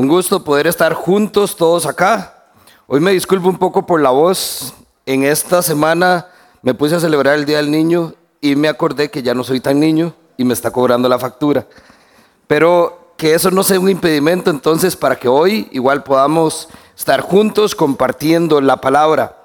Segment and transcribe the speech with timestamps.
[0.00, 2.46] Un gusto poder estar juntos todos acá.
[2.86, 4.72] Hoy me disculpo un poco por la voz.
[5.04, 6.26] En esta semana
[6.62, 9.60] me puse a celebrar el Día del Niño y me acordé que ya no soy
[9.60, 11.66] tan niño y me está cobrando la factura.
[12.46, 17.74] Pero que eso no sea un impedimento entonces para que hoy igual podamos estar juntos
[17.74, 19.36] compartiendo la palabra.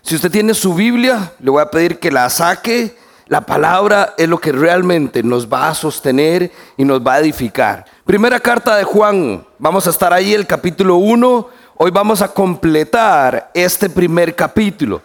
[0.00, 2.96] Si usted tiene su Biblia, le voy a pedir que la saque.
[3.32, 7.86] La palabra es lo que realmente nos va a sostener y nos va a edificar.
[8.04, 11.48] Primera carta de Juan, vamos a estar ahí el capítulo 1.
[11.78, 15.00] Hoy vamos a completar este primer capítulo.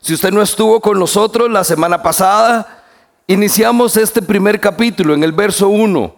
[0.00, 2.82] Si usted no estuvo con nosotros la semana pasada,
[3.26, 6.14] iniciamos este primer capítulo en el verso 1,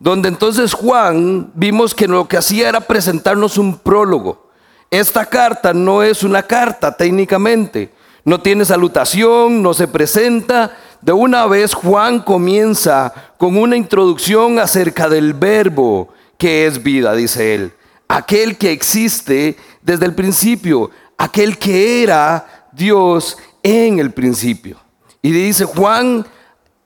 [0.00, 4.50] donde entonces Juan vimos que lo que hacía era presentarnos un prólogo.
[4.90, 7.92] Esta carta no es una carta técnicamente,
[8.24, 15.08] no tiene salutación, no se presenta, de una vez Juan comienza con una introducción acerca
[15.08, 17.72] del verbo que es vida, dice él.
[18.08, 24.78] Aquel que existe desde el principio, aquel que era Dios en el principio.
[25.22, 26.26] Y dice Juan,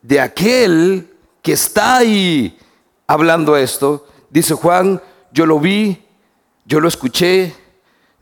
[0.01, 2.57] de aquel que está ahí
[3.07, 6.01] hablando esto, dice Juan, yo lo vi,
[6.65, 7.53] yo lo escuché,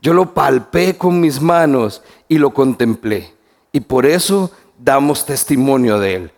[0.02, 3.32] yo lo palpé con mis manos y lo contemplé.
[3.72, 4.50] Y por eso
[4.82, 6.32] damos testimonio de Él.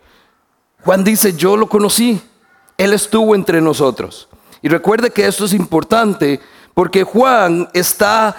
[0.83, 2.21] Juan dice, yo lo conocí,
[2.77, 4.27] Él estuvo entre nosotros.
[4.61, 6.39] Y recuerde que esto es importante
[6.73, 8.35] porque Juan está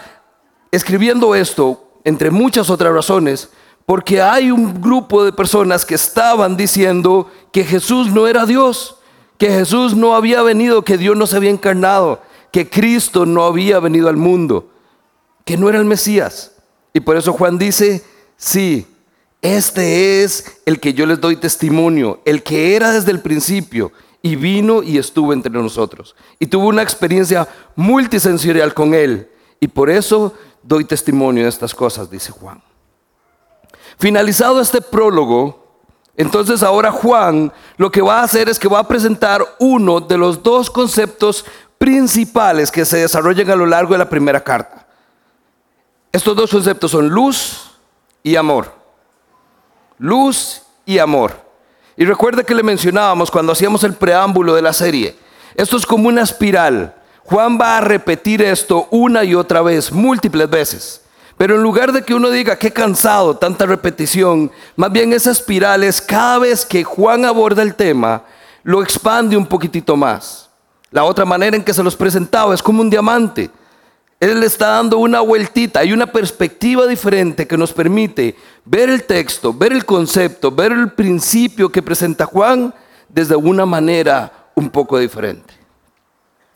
[0.70, 3.50] escribiendo esto, entre muchas otras razones,
[3.86, 8.96] porque hay un grupo de personas que estaban diciendo que Jesús no era Dios,
[9.38, 13.78] que Jesús no había venido, que Dios no se había encarnado, que Cristo no había
[13.78, 14.70] venido al mundo,
[15.44, 16.52] que no era el Mesías.
[16.92, 18.04] Y por eso Juan dice,
[18.36, 18.86] sí,
[19.44, 23.92] este es el que yo les doy testimonio, el que era desde el principio
[24.22, 26.16] y vino y estuvo entre nosotros.
[26.38, 29.30] Y tuvo una experiencia multisensorial con él.
[29.60, 32.62] Y por eso doy testimonio de estas cosas, dice Juan.
[33.98, 35.76] Finalizado este prólogo,
[36.16, 40.16] entonces ahora Juan lo que va a hacer es que va a presentar uno de
[40.16, 41.44] los dos conceptos
[41.76, 44.88] principales que se desarrollan a lo largo de la primera carta.
[46.10, 47.72] Estos dos conceptos son luz
[48.22, 48.83] y amor
[49.98, 51.32] luz y amor.
[51.96, 55.16] Y recuerde que le mencionábamos cuando hacíamos el preámbulo de la serie.
[55.54, 56.94] Esto es como una espiral.
[57.22, 61.00] Juan va a repetir esto una y otra vez, múltiples veces.
[61.36, 65.82] Pero en lugar de que uno diga qué cansado, tanta repetición, más bien esa espiral
[65.82, 68.22] es cada vez que Juan aborda el tema,
[68.62, 70.50] lo expande un poquitito más.
[70.90, 73.50] La otra manera en que se los presentaba es como un diamante.
[74.24, 79.04] Él le está dando una vueltita, hay una perspectiva diferente que nos permite ver el
[79.04, 82.72] texto, ver el concepto, ver el principio que presenta Juan
[83.06, 85.52] desde una manera un poco diferente.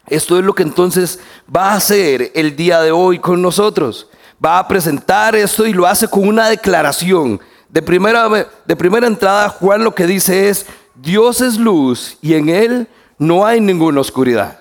[0.06, 1.21] Esto es lo que entonces
[1.55, 4.09] va a hacer el día de hoy con nosotros.
[4.43, 7.39] Va a presentar esto y lo hace con una declaración.
[7.69, 8.31] De primera,
[8.65, 10.65] de primera entrada, Juan lo que dice es,
[10.95, 14.59] Dios es luz y en Él no hay ninguna oscuridad.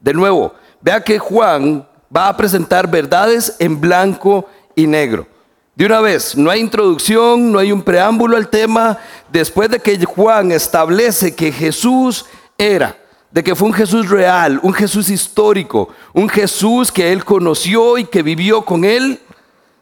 [0.00, 5.26] De nuevo, vea que Juan va a presentar verdades en blanco y negro.
[5.74, 8.98] De una vez, no hay introducción, no hay un preámbulo al tema.
[9.30, 12.26] Después de que Juan establece que Jesús
[12.58, 12.96] era,
[13.30, 18.04] de que fue un Jesús real, un Jesús histórico, un Jesús que él conoció y
[18.04, 19.18] que vivió con él,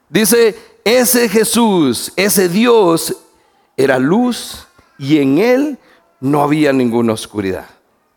[0.09, 3.17] dice, ese Jesús, ese Dios,
[3.77, 4.69] era luz
[4.99, 5.79] y en él
[6.21, 7.67] no había ninguna oscuridad.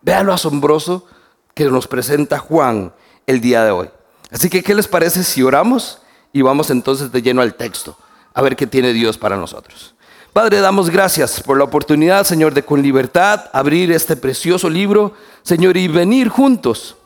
[0.02, 1.06] Vea lo asombroso
[1.54, 2.92] que nos presenta Juan
[3.26, 3.88] el día de hoy.
[4.34, 6.00] Así que, ¿qué les parece si oramos
[6.32, 7.96] y vamos entonces de lleno al texto,
[8.34, 9.94] a ver qué tiene Dios para nosotros?
[10.32, 15.76] Padre, damos gracias por la oportunidad, Señor, de con libertad abrir este precioso libro, Señor,
[15.76, 16.96] y venir juntos,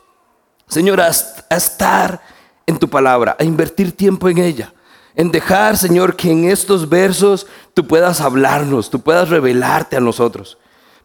[0.69, 2.23] Señor, a, estar
[2.67, 4.73] en tu palabra, a invertir tiempo en ella,
[5.15, 10.57] en dejar, Señor, que en estos versos tú puedas hablarnos, tú puedas revelarte a nosotros.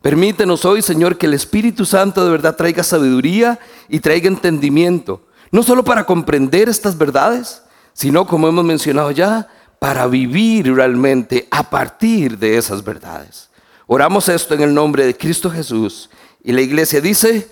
[0.01, 5.21] Permítenos hoy, Señor, que el Espíritu Santo de verdad traiga sabiduría y traiga entendimiento
[5.53, 7.61] no solo para comprender estas verdades,
[7.93, 9.47] sino, como hemos mencionado ya,
[9.77, 13.51] para vivir realmente a partir de esas verdades.
[13.85, 16.09] Oramos esto en el nombre de Cristo Jesús.
[16.43, 17.51] Y la iglesia dice,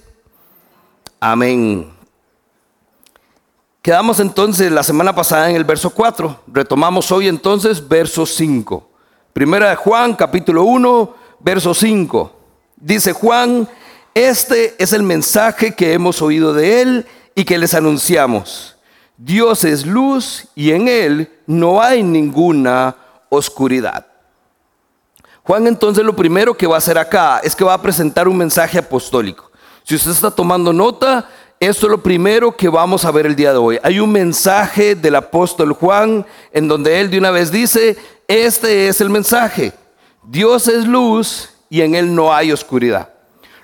[1.19, 1.93] amén.
[3.83, 6.41] Quedamos entonces la semana pasada en el verso 4.
[6.47, 8.89] Retomamos hoy entonces verso 5.
[9.31, 12.35] Primera de Juan, capítulo 1, verso 5.
[12.77, 13.69] Dice Juan,
[14.15, 18.75] este es el mensaje que hemos oído de él y que les anunciamos.
[19.17, 22.95] Dios es luz y en Él no hay ninguna
[23.29, 24.07] oscuridad.
[25.43, 28.37] Juan entonces lo primero que va a hacer acá es que va a presentar un
[28.37, 29.51] mensaje apostólico.
[29.83, 31.27] Si usted está tomando nota,
[31.59, 33.79] esto es lo primero que vamos a ver el día de hoy.
[33.83, 37.97] Hay un mensaje del apóstol Juan en donde él de una vez dice,
[38.27, 39.73] este es el mensaje.
[40.23, 43.09] Dios es luz y en él no hay oscuridad.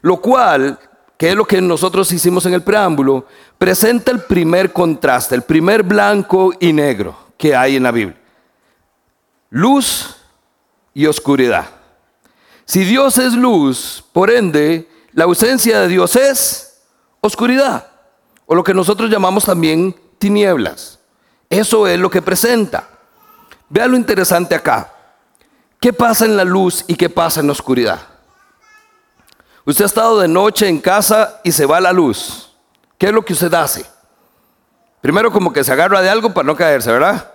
[0.02, 0.80] Lo cual,
[1.18, 3.26] que es lo que nosotros hicimos en el preámbulo,
[3.58, 8.20] presenta el primer contraste, el primer blanco y negro que hay en la Biblia.
[9.50, 10.16] Luz
[10.94, 11.70] y oscuridad.
[12.66, 16.82] Si Dios es luz, por ende, la ausencia de Dios es
[17.22, 17.88] oscuridad,
[18.46, 21.00] o lo que nosotros llamamos también tinieblas.
[21.50, 22.90] Eso es lo que presenta.
[23.70, 24.94] Vea lo interesante acá.
[25.80, 28.17] ¿Qué pasa en la luz y qué pasa en la oscuridad?
[29.68, 32.56] Usted ha estado de noche en casa y se va la luz.
[32.98, 33.86] ¿Qué es lo que usted hace?
[35.02, 37.34] Primero como que se agarra de algo para no caerse, ¿verdad?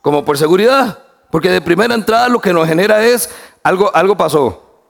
[0.00, 0.98] Como por seguridad.
[1.30, 3.30] Porque de primera entrada lo que nos genera es
[3.62, 4.82] algo, algo pasó.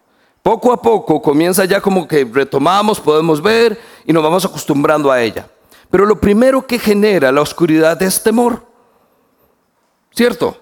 [0.43, 5.21] Poco a poco comienza ya como que retomamos, podemos ver y nos vamos acostumbrando a
[5.21, 5.47] ella.
[5.91, 8.65] Pero lo primero que genera la oscuridad es temor.
[10.11, 10.57] ¿Cierto?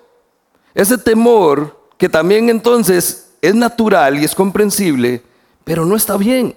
[0.74, 5.29] Ese temor que también entonces es natural y es comprensible,
[5.64, 6.56] pero no está bien.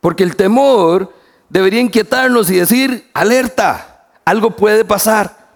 [0.00, 1.12] Porque el temor
[1.48, 5.48] debería inquietarnos y decir, alerta, algo puede pasar.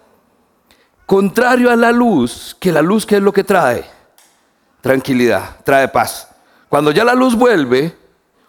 [1.05, 3.85] Contrario a la luz, que la luz, ¿qué es lo que trae?
[4.81, 6.27] Tranquilidad, trae paz.
[6.69, 7.95] Cuando ya la luz vuelve,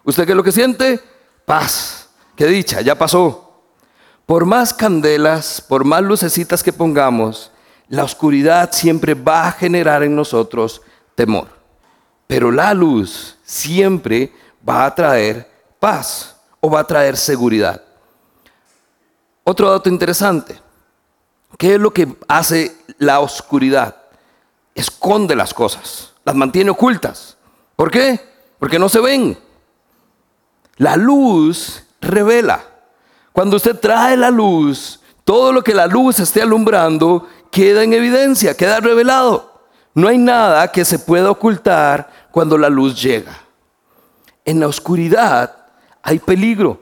[0.03, 0.99] ¿usted qué es lo que siente?
[1.45, 2.09] Paz.
[2.35, 3.63] Qué dicha, ya pasó.
[4.25, 7.51] Por más candelas, por más lucecitas que pongamos,
[7.87, 10.81] la oscuridad siempre va a generar en nosotros
[11.15, 11.58] temor.
[12.29, 14.31] Pero la luz siempre
[14.67, 15.49] va a traer
[15.79, 17.81] paz o va a traer seguridad.
[19.43, 20.61] Otro dato interesante.
[21.57, 23.95] ¿Qué es lo que hace la oscuridad?
[24.75, 27.35] Esconde las cosas, las mantiene ocultas.
[27.75, 28.19] ¿Por qué?
[28.59, 29.35] Porque no se ven.
[30.77, 32.63] La luz revela.
[33.33, 38.55] Cuando usted trae la luz, todo lo que la luz esté alumbrando queda en evidencia,
[38.55, 39.48] queda revelado.
[39.93, 43.37] No hay nada que se pueda ocultar cuando la luz llega.
[44.45, 45.55] En la oscuridad
[46.01, 46.79] hay peligro.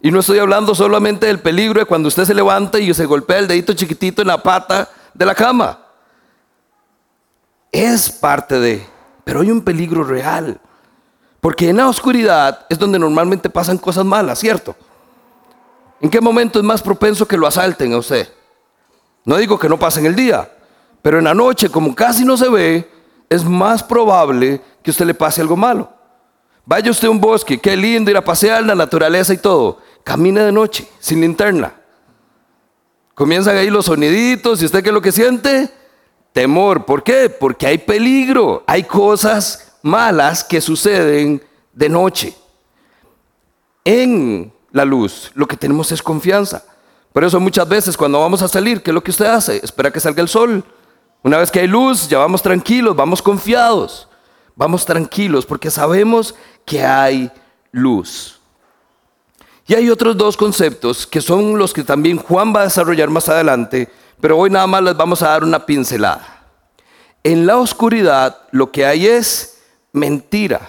[0.00, 3.38] Y no estoy hablando solamente del peligro de cuando usted se levanta y se golpea
[3.38, 5.78] el dedito chiquitito en la pata de la cama.
[7.72, 8.98] Es parte de
[9.28, 10.58] pero hay un peligro real.
[11.38, 14.74] Porque en la oscuridad es donde normalmente pasan cosas malas, ¿cierto?
[16.00, 18.26] ¿En qué momento es más propenso que lo asalten a usted?
[19.26, 20.50] No digo que no pasen el día,
[21.08, 22.86] pero en la noche, como casi no se ve,
[23.30, 25.90] es más probable que usted le pase algo malo.
[26.66, 29.78] Vaya usted a un bosque, qué lindo ir a pasear la naturaleza y todo.
[30.04, 31.72] Camine de noche, sin linterna.
[33.14, 35.70] Comienzan ahí los soniditos y usted qué es lo que siente?
[36.34, 37.30] Temor, ¿por qué?
[37.30, 42.36] Porque hay peligro, hay cosas malas que suceden de noche.
[43.82, 46.64] En la luz lo que tenemos es confianza.
[47.14, 49.56] Por eso muchas veces cuando vamos a salir, ¿qué es lo que usted hace?
[49.64, 50.62] Espera que salga el sol.
[51.22, 54.08] Una vez que hay luz, ya vamos tranquilos, vamos confiados.
[54.54, 56.34] Vamos tranquilos porque sabemos
[56.64, 57.30] que hay
[57.70, 58.40] luz.
[59.66, 63.28] Y hay otros dos conceptos que son los que también Juan va a desarrollar más
[63.28, 63.88] adelante,
[64.20, 66.42] pero hoy nada más les vamos a dar una pincelada.
[67.22, 69.58] En la oscuridad lo que hay es
[69.92, 70.60] mentira,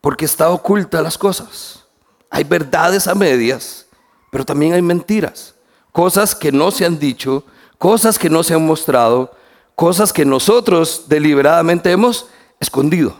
[0.00, 1.84] porque está oculta las cosas.
[2.30, 3.86] Hay verdades a medias,
[4.30, 5.54] pero también hay mentiras,
[5.92, 7.44] cosas que no se han dicho,
[7.78, 9.34] cosas que no se han mostrado,
[9.74, 12.28] cosas que nosotros deliberadamente hemos
[12.60, 13.16] escondido.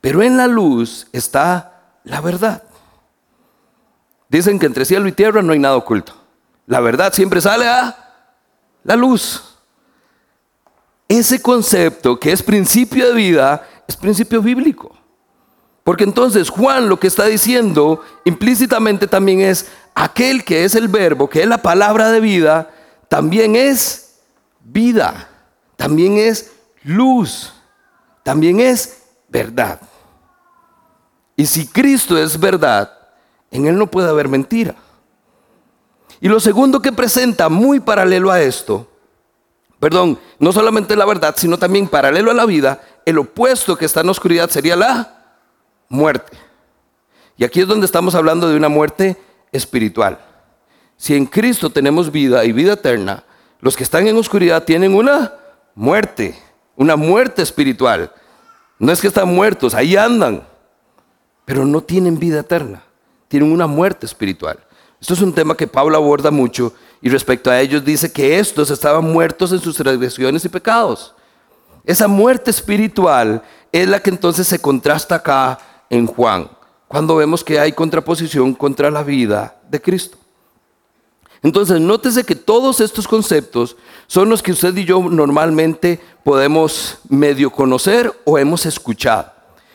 [0.00, 2.62] Pero en la luz está la verdad.
[4.28, 6.14] Dicen que entre cielo y tierra no hay nada oculto.
[6.66, 7.96] La verdad siempre sale a
[8.82, 9.58] la luz.
[11.06, 14.96] Ese concepto que es principio de vida es principio bíblico.
[15.84, 21.28] Porque entonces Juan lo que está diciendo implícitamente también es aquel que es el verbo,
[21.28, 22.70] que es la palabra de vida,
[23.12, 24.20] también es
[24.64, 25.28] vida,
[25.76, 26.50] también es
[26.82, 27.52] luz,
[28.22, 29.82] también es verdad.
[31.36, 32.90] Y si Cristo es verdad,
[33.50, 34.76] en Él no puede haber mentira.
[36.22, 38.88] Y lo segundo que presenta muy paralelo a esto,
[39.78, 44.00] perdón, no solamente la verdad, sino también paralelo a la vida, el opuesto que está
[44.00, 45.36] en la oscuridad sería la
[45.90, 46.38] muerte.
[47.36, 49.18] Y aquí es donde estamos hablando de una muerte
[49.52, 50.31] espiritual.
[51.02, 53.24] Si en Cristo tenemos vida y vida eterna,
[53.58, 55.34] los que están en oscuridad tienen una
[55.74, 56.38] muerte,
[56.76, 58.12] una muerte espiritual.
[58.78, 60.46] No es que están muertos, ahí andan,
[61.44, 62.84] pero no tienen vida eterna,
[63.26, 64.60] tienen una muerte espiritual.
[65.00, 68.70] Esto es un tema que Pablo aborda mucho y respecto a ellos dice que estos
[68.70, 71.16] estaban muertos en sus transgresiones y pecados.
[71.84, 73.42] Esa muerte espiritual
[73.72, 75.58] es la que entonces se contrasta acá
[75.90, 76.48] en Juan.
[76.86, 80.21] cuando vemos que hay contraposición contra la vida de Cristo.
[81.42, 87.50] Entonces, nótese que todos estos conceptos son los que usted y yo normalmente podemos medio
[87.50, 89.32] conocer o hemos escuchado.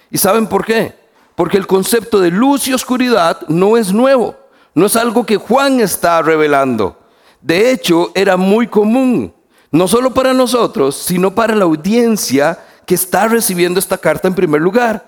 [0.10, 0.96] ¿Y saben por qué?
[1.36, 4.36] Porque el concepto de luz y oscuridad no es nuevo,
[4.74, 6.98] no es algo que Juan está revelando.
[7.42, 9.34] De hecho, era muy común,
[9.70, 14.62] no solo para nosotros, sino para la audiencia que está recibiendo esta carta en primer
[14.62, 15.06] lugar.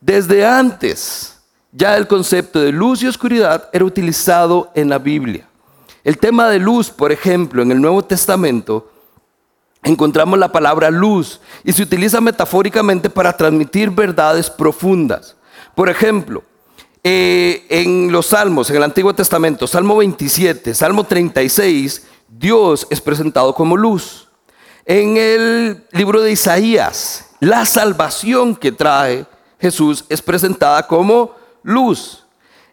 [0.00, 1.40] Desde antes,
[1.72, 5.48] ya el concepto de luz y oscuridad era utilizado en la Biblia.
[6.04, 8.90] El tema de luz, por ejemplo, en el Nuevo Testamento,
[9.84, 15.36] encontramos la palabra luz y se utiliza metafóricamente para transmitir verdades profundas.
[15.74, 16.42] Por ejemplo,
[17.04, 23.54] eh, en los salmos, en el Antiguo Testamento, Salmo 27, Salmo 36, Dios es presentado
[23.54, 24.28] como luz.
[24.84, 29.26] En el libro de Isaías, la salvación que trae
[29.60, 32.24] Jesús es presentada como luz.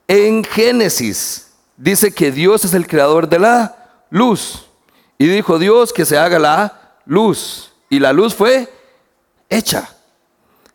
[0.07, 1.48] En Génesis,
[1.79, 4.65] dice que Dios es el creador de la luz.
[5.17, 7.71] Y dijo Dios que se haga la luz.
[7.89, 8.71] Y la luz fue
[9.49, 9.89] hecha.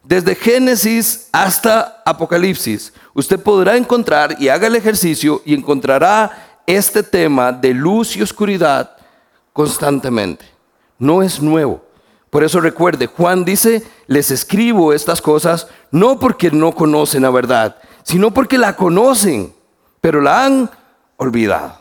[0.03, 7.53] Desde Génesis hasta Apocalipsis, usted podrá encontrar y haga el ejercicio y encontrará este tema
[7.53, 8.97] de luz y oscuridad
[9.53, 10.45] constantemente.
[10.99, 11.83] No es nuevo.
[12.29, 17.77] Por eso recuerde, Juan dice, les escribo estas cosas no porque no conocen la verdad,
[18.03, 19.55] sino porque la conocen,
[20.01, 20.71] pero la han
[21.17, 21.79] olvidado.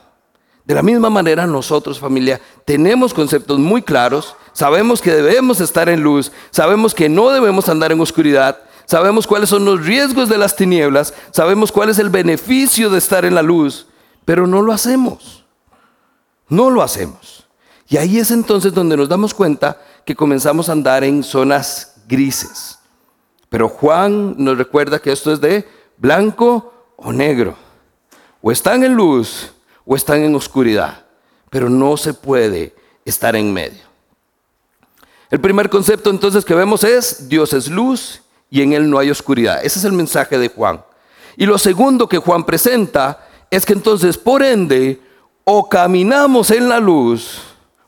[0.65, 6.01] De la misma manera nosotros familia tenemos conceptos muy claros, sabemos que debemos estar en
[6.01, 10.55] luz, sabemos que no debemos andar en oscuridad, sabemos cuáles son los riesgos de las
[10.55, 13.87] tinieblas, sabemos cuál es el beneficio de estar en la luz,
[14.23, 15.43] pero no lo hacemos.
[16.47, 17.47] No lo hacemos.
[17.87, 22.79] Y ahí es entonces donde nos damos cuenta que comenzamos a andar en zonas grises.
[23.49, 27.55] Pero Juan nos recuerda que esto es de blanco o negro.
[28.45, 29.53] O están en luz
[29.85, 31.05] o están en oscuridad,
[31.49, 33.81] pero no se puede estar en medio.
[35.31, 39.09] El primer concepto entonces que vemos es Dios es luz y en Él no hay
[39.09, 39.63] oscuridad.
[39.63, 40.83] Ese es el mensaje de Juan.
[41.37, 44.99] Y lo segundo que Juan presenta es que entonces, por ende,
[45.45, 47.39] o caminamos en la luz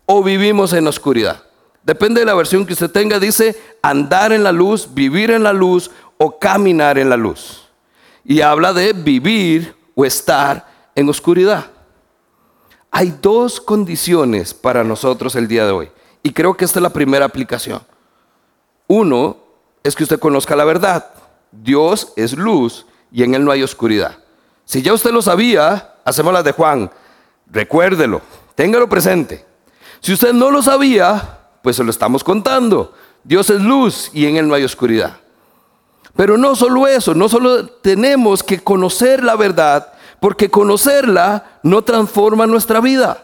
[0.05, 1.43] o vivimos en la oscuridad.
[1.83, 5.51] Depende de la versión que usted tenga, dice andar en la luz, vivir en la
[5.51, 7.67] luz o caminar en la luz.
[8.23, 11.65] Y habla de vivir o estar en oscuridad.
[12.91, 15.91] Hay dos condiciones para nosotros el día de hoy.
[16.23, 17.81] Y creo que esta es la primera aplicación.
[18.87, 19.37] Uno
[19.83, 21.09] es que usted conozca la verdad.
[21.51, 24.17] Dios es luz y en Él no hay oscuridad.
[24.65, 26.91] Si ya usted lo sabía, hacemos la de Juan.
[27.51, 28.21] Recuérdelo,
[28.55, 29.45] téngalo presente.
[29.99, 32.93] Si usted no lo sabía, pues se lo estamos contando.
[33.23, 35.17] Dios es luz y en Él no hay oscuridad.
[36.15, 42.47] Pero no solo eso, no solo tenemos que conocer la verdad, porque conocerla no transforma
[42.47, 43.21] nuestra vida.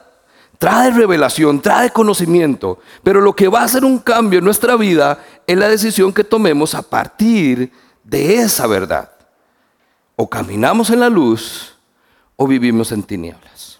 [0.58, 5.18] Trae revelación, trae conocimiento, pero lo que va a hacer un cambio en nuestra vida
[5.48, 7.72] es la decisión que tomemos a partir
[8.04, 9.10] de esa verdad.
[10.16, 11.76] O caminamos en la luz
[12.36, 13.80] o vivimos en tinieblas.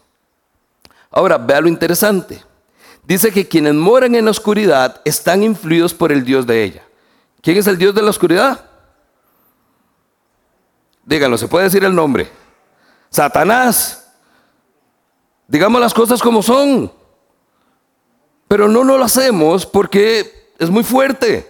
[1.12, 2.42] Ahora, vea lo interesante.
[3.04, 6.84] Dice que quienes moran en la oscuridad están influidos por el Dios de ella.
[7.42, 8.71] ¿Quién es el Dios de la oscuridad?
[11.06, 12.30] Díganlo, ¿se puede decir el nombre?
[13.10, 14.08] Satanás.
[15.48, 16.92] Digamos las cosas como son.
[18.48, 21.50] Pero no, lo hacemos porque es muy fuerte.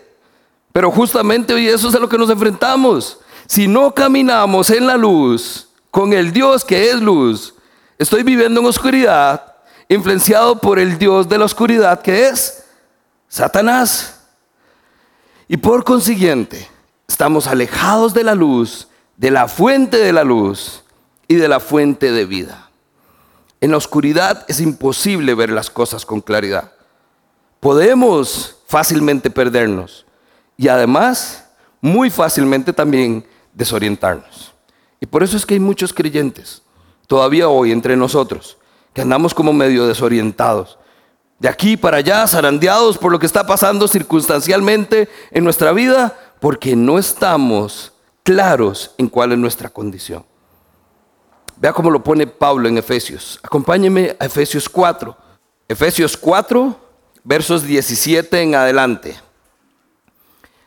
[0.71, 3.19] Pero justamente hoy eso es a lo que nos enfrentamos.
[3.47, 7.53] Si no caminamos en la luz, con el Dios que es luz,
[7.97, 9.55] estoy viviendo en oscuridad,
[9.89, 12.63] influenciado por el Dios de la oscuridad que es
[13.27, 14.21] Satanás.
[15.47, 16.69] Y por consiguiente,
[17.07, 18.87] estamos alejados de la luz
[19.21, 20.81] de la fuente de la luz
[21.27, 22.71] y de la fuente de vida.
[23.59, 26.71] En la oscuridad es imposible ver las cosas con claridad.
[27.59, 30.07] Podemos fácilmente perdernos
[30.57, 31.45] y además
[31.81, 33.23] muy fácilmente también
[33.53, 34.55] desorientarnos.
[34.99, 36.63] Y por eso es que hay muchos creyentes,
[37.05, 38.57] todavía hoy entre nosotros,
[38.91, 40.79] que andamos como medio desorientados.
[41.37, 46.75] De aquí para allá, zarandeados por lo que está pasando circunstancialmente en nuestra vida, porque
[46.75, 47.90] no estamos
[48.23, 50.25] claros en cuál es nuestra condición.
[51.57, 53.39] Vea cómo lo pone Pablo en Efesios.
[53.43, 55.15] Acompáñeme a Efesios 4.
[55.67, 56.75] Efesios 4,
[57.23, 59.15] versos 17 en adelante.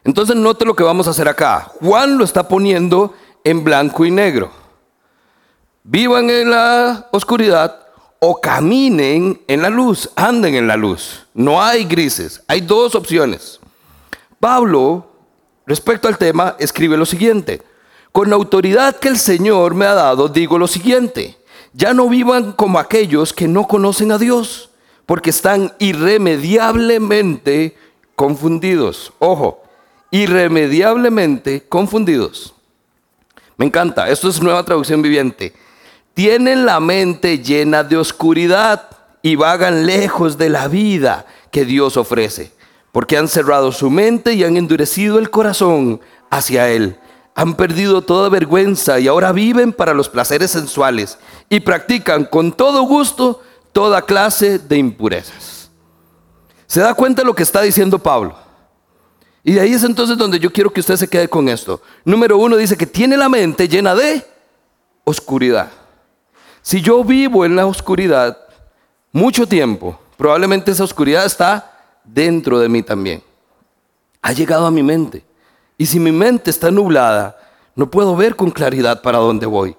[0.04, 1.70] Entonces note lo que vamos a hacer acá.
[1.80, 4.50] Juan lo está poniendo en blanco y negro.
[5.82, 7.80] Vivan en la oscuridad
[8.20, 11.26] o caminen en la luz, anden en la luz.
[11.34, 13.60] No hay grises, hay dos opciones.
[14.40, 15.13] Pablo
[15.66, 17.62] Respecto al tema, escribe lo siguiente.
[18.12, 21.36] Con la autoridad que el Señor me ha dado, digo lo siguiente,
[21.72, 24.70] ya no vivan como aquellos que no conocen a Dios,
[25.06, 27.76] porque están irremediablemente
[28.14, 29.12] confundidos.
[29.18, 29.62] Ojo,
[30.10, 32.54] irremediablemente confundidos.
[33.56, 35.54] Me encanta, esto es nueva traducción viviente.
[36.14, 38.88] Tienen la mente llena de oscuridad
[39.22, 42.52] y vagan lejos de la vida que Dios ofrece,
[42.94, 46.96] porque han cerrado su mente y han endurecido el corazón hacia Él.
[47.34, 52.82] Han perdido toda vergüenza y ahora viven para los placeres sensuales y practican con todo
[52.82, 55.72] gusto toda clase de impurezas.
[56.68, 58.36] ¿Se da cuenta de lo que está diciendo Pablo?
[59.42, 61.82] Y de ahí es entonces donde yo quiero que usted se quede con esto.
[62.04, 64.24] Número uno dice que tiene la mente llena de
[65.02, 65.68] oscuridad.
[66.62, 68.38] Si yo vivo en la oscuridad
[69.10, 71.72] mucho tiempo, probablemente esa oscuridad está
[72.04, 73.22] dentro de mí también.
[74.22, 75.24] Ha llegado a mi mente.
[75.76, 77.36] Y si mi mente está nublada,
[77.74, 79.76] no puedo ver con claridad para dónde voy.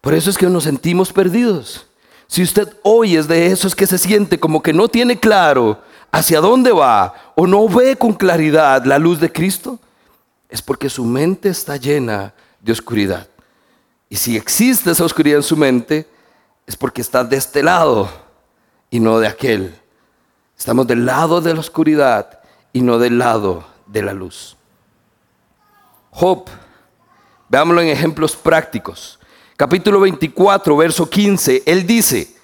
[0.00, 1.86] Por eso es que nos sentimos perdidos.
[2.26, 6.40] Si usted hoy es de esos que se siente como que no tiene claro hacia
[6.40, 9.78] dónde va o no ve con claridad la luz de Cristo,
[10.48, 13.28] es porque su mente está llena de oscuridad.
[14.08, 16.08] Y si existe esa oscuridad en su mente,
[16.66, 18.08] es porque está de este lado
[18.90, 19.74] y no de aquel.
[20.58, 22.40] Estamos del lado de la oscuridad
[22.72, 24.56] y no del lado de la luz.
[26.10, 26.44] Job,
[27.48, 29.18] veámoslo en ejemplos prácticos.
[29.56, 32.34] Capítulo 24, verso 15, él dice,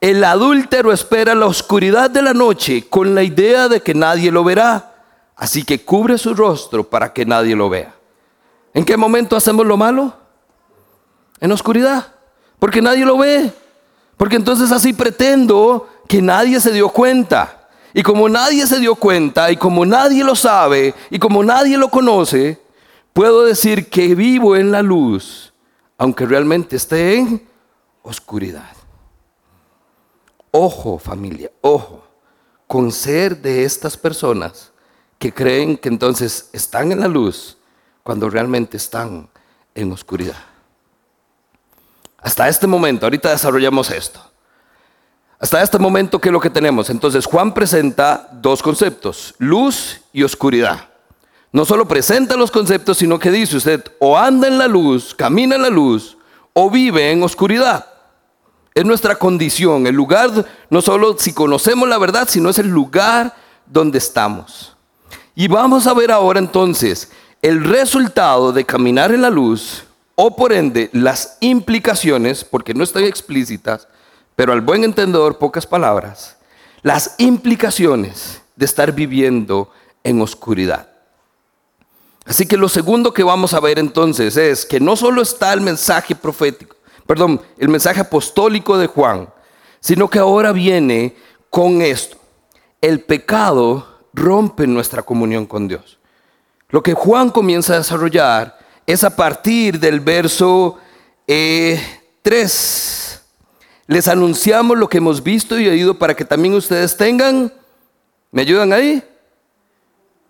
[0.00, 4.44] el adúltero espera la oscuridad de la noche con la idea de que nadie lo
[4.44, 4.94] verá,
[5.36, 7.94] así que cubre su rostro para que nadie lo vea.
[8.72, 10.14] ¿En qué momento hacemos lo malo?
[11.40, 12.14] En oscuridad,
[12.58, 13.52] porque nadie lo ve.
[14.16, 17.59] Porque entonces así pretendo que nadie se dio cuenta.
[17.92, 21.88] Y como nadie se dio cuenta, y como nadie lo sabe, y como nadie lo
[21.88, 22.60] conoce,
[23.12, 25.52] puedo decir que vivo en la luz,
[25.98, 27.48] aunque realmente esté en
[28.02, 28.70] oscuridad.
[30.52, 32.04] Ojo familia, ojo,
[32.66, 34.72] con ser de estas personas
[35.18, 37.58] que creen que entonces están en la luz
[38.02, 39.28] cuando realmente están
[39.74, 40.42] en oscuridad.
[42.18, 44.29] Hasta este momento, ahorita desarrollamos esto.
[45.40, 46.90] Hasta este momento, ¿qué es lo que tenemos?
[46.90, 50.88] Entonces, Juan presenta dos conceptos, luz y oscuridad.
[51.50, 55.56] No solo presenta los conceptos, sino que dice usted, o anda en la luz, camina
[55.56, 56.18] en la luz,
[56.52, 57.86] o vive en oscuridad.
[58.74, 63.34] Es nuestra condición, el lugar, no solo si conocemos la verdad, sino es el lugar
[63.64, 64.76] donde estamos.
[65.34, 69.84] Y vamos a ver ahora entonces el resultado de caminar en la luz,
[70.16, 73.88] o por ende las implicaciones, porque no están explícitas,
[74.40, 76.38] pero al buen entendedor pocas palabras,
[76.80, 79.70] las implicaciones de estar viviendo
[80.02, 80.88] en oscuridad.
[82.24, 85.60] Así que lo segundo que vamos a ver entonces es que no solo está el
[85.60, 86.74] mensaje profético,
[87.06, 89.28] perdón, el mensaje apostólico de Juan,
[89.78, 91.16] sino que ahora viene
[91.50, 92.16] con esto.
[92.80, 95.98] El pecado rompe nuestra comunión con Dios.
[96.70, 100.78] Lo que Juan comienza a desarrollar es a partir del verso
[101.26, 103.09] 3.
[103.90, 107.52] Les anunciamos lo que hemos visto y oído para que también ustedes tengan,
[108.30, 109.02] ¿me ayudan ahí?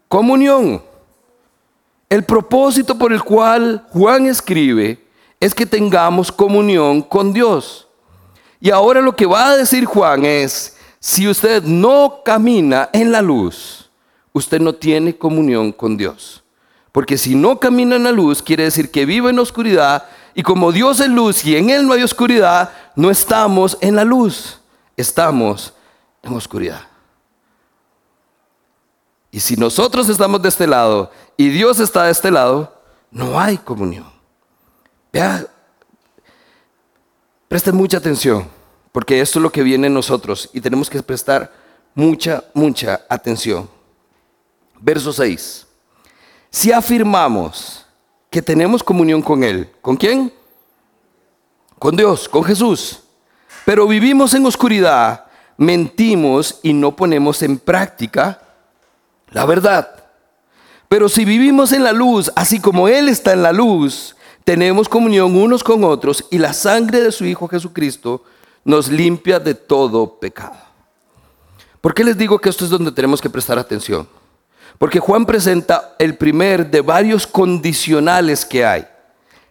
[0.09, 0.83] Comunión.
[2.09, 5.05] El propósito por el cual Juan escribe
[5.39, 7.87] es que tengamos comunión con Dios.
[8.61, 13.21] Y ahora lo que va a decir Juan es, si usted no camina en la
[13.21, 13.91] luz,
[14.33, 16.43] usted no tiene comunión con Dios.
[16.93, 20.43] Porque si no camina en la luz, quiere decir que vive en la oscuridad, y
[20.43, 24.61] como Dios es luz y en Él no hay oscuridad, no estamos en la luz,
[24.97, 25.73] estamos
[26.23, 26.83] en oscuridad.
[29.31, 33.59] Y si nosotros estamos de este lado y Dios está de este lado, no hay
[33.59, 34.11] comunión.
[35.13, 35.47] Vea,
[37.49, 38.49] presten mucha atención,
[38.93, 41.53] porque esto es lo que viene en nosotros y tenemos que prestar
[41.95, 43.69] mucha, mucha atención.
[44.81, 45.67] Verso 6.
[46.51, 47.80] Si afirmamos
[48.31, 50.33] que tenemos comunión con Él, ¿con quién?
[51.79, 53.01] Con Dios, con Jesús.
[53.65, 58.41] Pero vivimos en oscuridad, mentimos y no ponemos en práctica
[59.33, 59.89] la verdad.
[60.89, 65.37] Pero si vivimos en la luz, así como Él está en la luz, tenemos comunión
[65.37, 68.25] unos con otros y la sangre de su Hijo Jesucristo
[68.65, 70.57] nos limpia de todo pecado.
[71.81, 74.07] ¿Por qué les digo que esto es donde tenemos que prestar atención?
[74.81, 78.87] Porque Juan presenta el primer de varios condicionales que hay.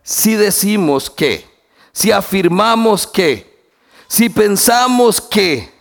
[0.02, 1.46] Si decimos que,
[1.92, 3.70] si afirmamos que,
[4.08, 5.72] si pensamos que,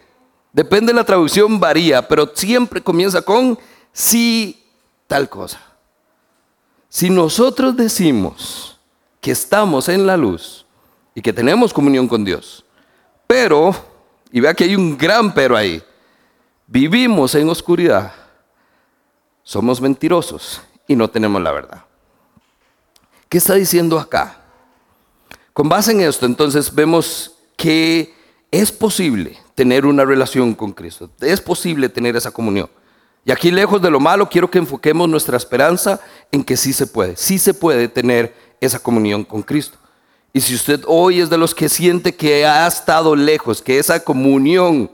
[0.52, 3.58] depende de la traducción, varía, pero siempre comienza con
[3.90, 4.66] si
[5.06, 5.58] tal cosa.
[6.90, 8.78] Si nosotros decimos
[9.18, 10.66] que estamos en la luz
[11.14, 12.66] y que tenemos comunión con Dios.
[13.26, 13.74] Pero,
[14.30, 15.82] y vea que hay un gran pero ahí,
[16.66, 18.12] vivimos en oscuridad,
[19.48, 21.82] somos mentirosos y no tenemos la verdad.
[23.30, 24.42] ¿Qué está diciendo acá?
[25.54, 28.14] Con base en esto, entonces vemos que
[28.50, 32.68] es posible tener una relación con Cristo, es posible tener esa comunión.
[33.24, 35.98] Y aquí lejos de lo malo, quiero que enfoquemos nuestra esperanza
[36.30, 39.78] en que sí se puede, sí se puede tener esa comunión con Cristo.
[40.34, 44.04] Y si usted hoy es de los que siente que ha estado lejos, que esa
[44.04, 44.90] comunión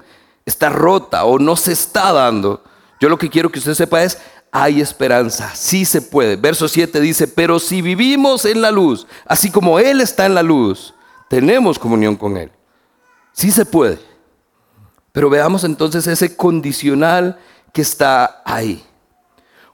[0.46, 2.62] está rota o no se está dando,
[3.04, 4.18] yo lo que quiero que usted sepa es,
[4.56, 6.36] hay esperanza, sí se puede.
[6.36, 10.44] Verso 7 dice, pero si vivimos en la luz, así como Él está en la
[10.44, 10.94] luz,
[11.28, 12.52] tenemos comunión con Él.
[13.32, 13.98] Sí se puede.
[15.10, 17.36] Pero veamos entonces ese condicional
[17.72, 18.84] que está ahí.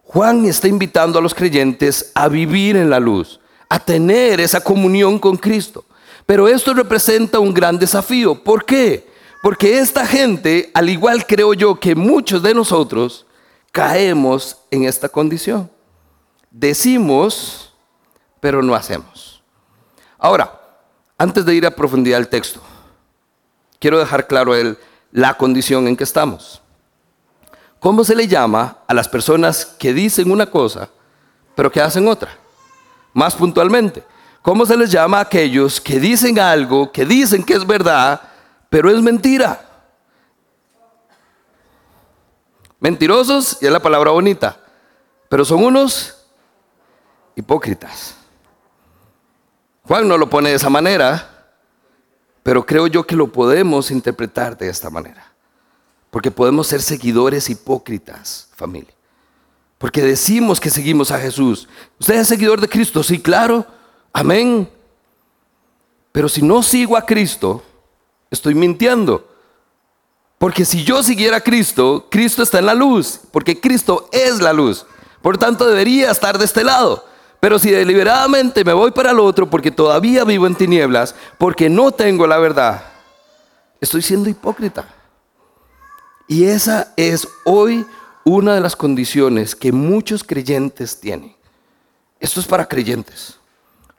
[0.02, 3.38] Juan está invitando a los creyentes a vivir en la luz,
[3.68, 5.84] a tener esa comunión con Cristo.
[6.24, 8.42] Pero esto representa un gran desafío.
[8.42, 9.06] ¿Por qué?
[9.42, 13.26] Porque esta gente, al igual creo yo que muchos de nosotros,
[13.72, 15.70] caemos en esta condición.
[16.50, 17.72] Decimos,
[18.40, 19.42] pero no hacemos.
[20.18, 20.60] Ahora,
[21.16, 22.60] antes de ir a profundidad al texto,
[23.78, 24.78] quiero dejar claro el,
[25.12, 26.60] la condición en que estamos.
[27.78, 30.90] ¿Cómo se le llama a las personas que dicen una cosa,
[31.54, 32.36] pero que hacen otra?
[33.14, 34.04] Más puntualmente,
[34.42, 38.20] ¿cómo se les llama a aquellos que dicen algo, que dicen que es verdad,
[38.68, 39.69] pero es mentira?
[42.80, 44.58] Mentirosos, y es la palabra bonita,
[45.28, 46.16] pero son unos
[47.36, 48.16] hipócritas.
[49.84, 51.52] Juan no lo pone de esa manera,
[52.42, 55.32] pero creo yo que lo podemos interpretar de esta manera.
[56.10, 58.94] Porque podemos ser seguidores hipócritas, familia.
[59.78, 61.68] Porque decimos que seguimos a Jesús.
[61.98, 63.02] ¿Usted es seguidor de Cristo?
[63.02, 63.66] Sí, claro.
[64.12, 64.68] Amén.
[66.12, 67.62] Pero si no sigo a Cristo,
[68.30, 69.29] estoy mintiendo.
[70.40, 74.54] Porque si yo siguiera a Cristo, Cristo está en la luz, porque Cristo es la
[74.54, 74.86] luz.
[75.20, 77.04] Por tanto, debería estar de este lado.
[77.40, 81.92] Pero si deliberadamente me voy para el otro porque todavía vivo en tinieblas, porque no
[81.92, 82.82] tengo la verdad,
[83.82, 84.88] estoy siendo hipócrita.
[86.26, 87.84] Y esa es hoy
[88.24, 91.36] una de las condiciones que muchos creyentes tienen.
[92.18, 93.38] Esto es para creyentes.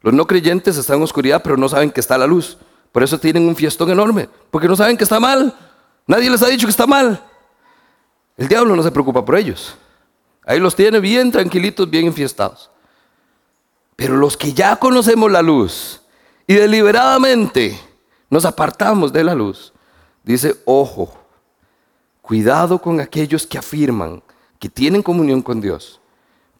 [0.01, 2.58] Los no creyentes están en oscuridad, pero no saben que está la luz.
[2.91, 5.56] Por eso tienen un fiestón enorme, porque no saben que está mal.
[6.08, 7.24] Nadie les ha dicho que está mal.
[8.38, 9.76] El diablo no se preocupa por ellos.
[10.46, 12.70] Ahí los tiene bien tranquilitos, bien enfiestados.
[13.96, 16.02] Pero los que ya conocemos la luz
[16.48, 17.80] y deliberadamente
[18.30, 19.74] nos apartamos de la luz,
[20.24, 21.16] dice, ojo,
[22.22, 24.24] cuidado con aquellos que afirman
[24.58, 26.00] que tienen comunión con Dios,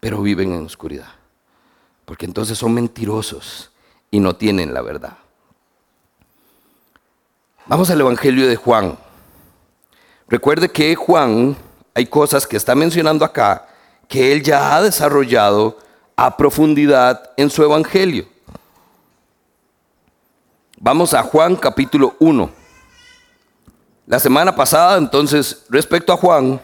[0.00, 1.08] pero viven en oscuridad.
[2.04, 3.70] Porque entonces son mentirosos
[4.10, 5.18] y no tienen la verdad.
[7.66, 8.98] Vamos al Evangelio de Juan.
[10.32, 11.54] Recuerde que Juan,
[11.94, 13.66] hay cosas que está mencionando acá
[14.08, 15.76] que él ya ha desarrollado
[16.16, 18.26] a profundidad en su evangelio.
[20.80, 22.50] Vamos a Juan capítulo 1.
[24.06, 26.58] La semana pasada, entonces, respecto a Juan,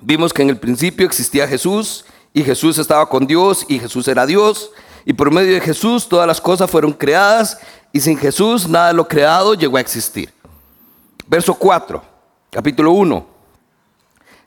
[0.00, 4.24] vimos que en el principio existía Jesús y Jesús estaba con Dios y Jesús era
[4.24, 4.70] Dios
[5.04, 7.58] y por medio de Jesús todas las cosas fueron creadas
[7.92, 10.32] y sin Jesús nada de lo creado llegó a existir.
[11.26, 12.15] Verso 4
[12.56, 13.26] capítulo 1.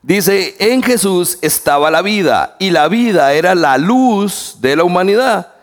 [0.02, 5.54] Dice, en Jesús estaba la vida y la vida era la luz de la humanidad.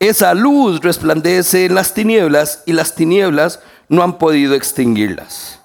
[0.00, 5.60] Esa luz resplandece en las tinieblas y las tinieblas no han podido extinguirlas.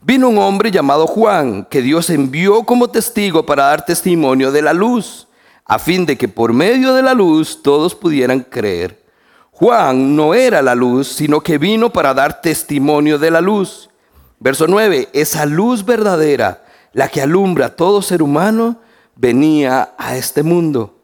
[0.00, 4.72] Vino un hombre llamado Juan, que Dios envió como testigo para dar testimonio de la
[4.72, 5.26] luz,
[5.64, 9.02] a fin de que por medio de la luz todos pudieran creer.
[9.50, 13.90] Juan no era la luz, sino que vino para dar testimonio de la luz.
[14.38, 18.80] Verso 9, esa luz verdadera, la que alumbra a todo ser humano,
[19.16, 20.94] venía a este mundo.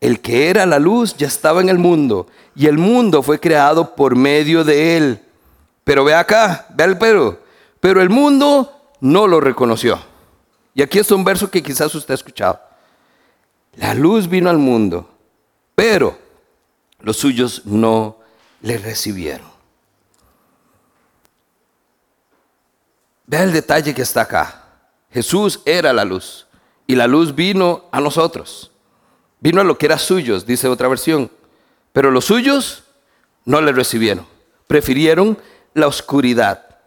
[0.00, 3.94] El que era la luz ya estaba en el mundo y el mundo fue creado
[3.94, 5.22] por medio de él.
[5.84, 7.40] Pero ve acá, ve el pero.
[7.80, 9.98] Pero el mundo no lo reconoció.
[10.74, 12.60] Y aquí es un verso que quizás usted ha escuchado.
[13.76, 15.08] La luz vino al mundo,
[15.74, 16.16] pero
[17.00, 18.16] los suyos no
[18.62, 19.49] le recibieron.
[23.30, 24.64] Vea el detalle que está acá.
[25.12, 26.48] Jesús era la luz
[26.88, 28.72] y la luz vino a nosotros.
[29.38, 31.30] Vino a lo que era suyos, dice otra versión.
[31.92, 32.82] Pero los suyos
[33.44, 34.26] no le recibieron.
[34.66, 35.38] Prefirieron
[35.74, 36.78] la oscuridad.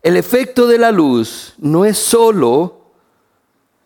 [0.00, 2.92] El efecto de la luz no es solo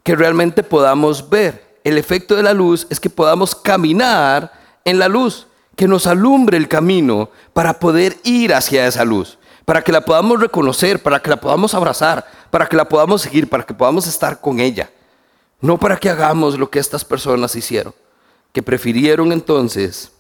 [0.03, 1.79] que realmente podamos ver.
[1.85, 4.53] El efecto de la luz es que podamos caminar
[4.85, 9.83] en la luz, que nos alumbre el camino para poder ir hacia esa luz, para
[9.83, 13.65] que la podamos reconocer, para que la podamos abrazar, para que la podamos seguir, para
[13.65, 14.91] que podamos estar con ella.
[15.61, 17.95] No para que hagamos lo que estas personas hicieron,
[18.53, 20.13] que prefirieron entonces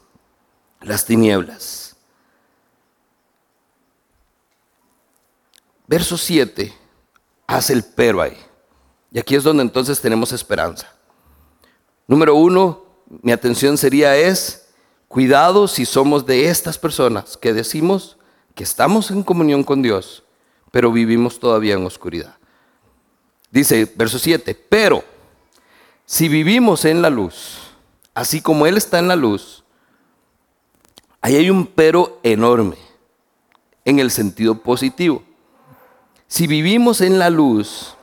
[0.80, 1.96] las tinieblas.
[5.86, 6.72] Verso 7
[7.46, 8.38] hace el pero ahí.
[9.12, 10.90] Y aquí es donde entonces tenemos esperanza.
[12.06, 12.84] Número uno,
[13.22, 14.68] mi atención sería es,
[15.08, 18.16] cuidado si somos de estas personas que decimos
[18.54, 20.24] que estamos en comunión con Dios,
[20.70, 22.36] pero vivimos todavía en oscuridad.
[23.50, 25.04] Dice verso 7, pero
[26.04, 27.58] si vivimos en la luz,
[28.14, 29.64] así como Él está en la luz,
[31.20, 32.76] ahí hay un pero enorme
[33.84, 35.22] en el sentido positivo.
[36.26, 37.94] Si vivimos en la luz,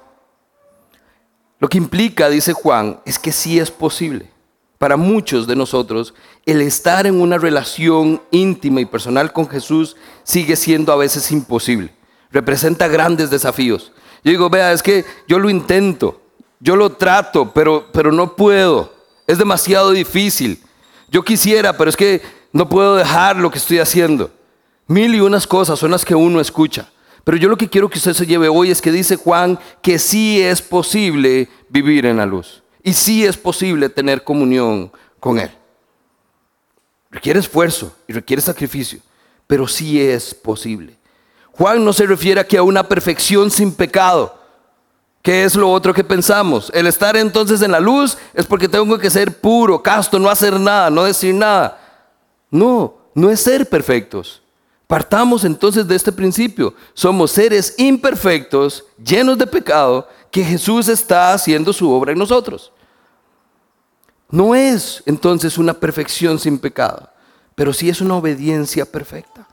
[1.59, 4.31] lo que implica, dice Juan, es que sí es posible
[4.81, 10.55] para muchos de nosotros el estar en una relación íntima y personal con Jesús sigue
[10.55, 11.93] siendo a veces imposible.
[12.31, 13.91] Representa grandes desafíos.
[14.23, 16.19] Yo digo, vea, es que yo lo intento,
[16.59, 18.91] yo lo trato, pero, pero no puedo.
[19.27, 20.59] Es demasiado difícil.
[21.11, 24.31] Yo quisiera, pero es que no puedo dejar lo que estoy haciendo.
[24.87, 26.89] Mil y unas cosas son las que uno escucha.
[27.23, 29.99] Pero yo lo que quiero que usted se lleve hoy es que dice Juan que
[29.99, 32.63] sí es posible vivir en la luz.
[32.83, 35.51] Y sí es posible tener comunión con Él.
[37.09, 38.99] Requiere esfuerzo y requiere sacrificio,
[39.45, 40.97] pero sí es posible.
[41.51, 44.39] Juan no se refiere aquí a una perfección sin pecado,
[45.21, 46.71] que es lo otro que pensamos.
[46.73, 50.59] El estar entonces en la luz es porque tengo que ser puro, casto, no hacer
[50.59, 51.77] nada, no decir nada.
[52.49, 54.41] No, no es ser perfectos.
[54.87, 56.73] Partamos entonces de este principio.
[56.93, 62.71] Somos seres imperfectos, llenos de pecado, que Jesús está haciendo su obra en nosotros.
[64.29, 67.09] No es entonces una perfección sin pecado,
[67.53, 69.47] pero sí es una obediencia perfecta.